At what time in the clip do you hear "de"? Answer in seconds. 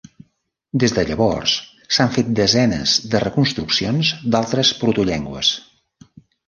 0.97-1.03, 3.13-3.23